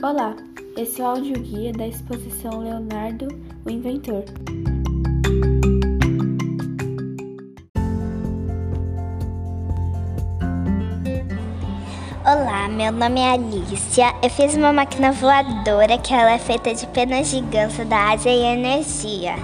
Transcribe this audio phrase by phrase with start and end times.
[0.00, 0.36] Olá,
[0.76, 3.26] esse é o áudio guia da exposição Leonardo,
[3.64, 4.22] o Inventor.
[12.24, 14.14] Olá, meu nome é Alicia.
[14.22, 18.30] Eu fiz uma máquina voadora que ela é feita de penas de ganso da Ásia
[18.30, 19.34] e Energia.